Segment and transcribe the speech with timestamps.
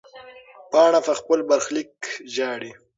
[0.71, 1.93] پاڼه په خپل برخلیک
[2.33, 2.71] ژاړي.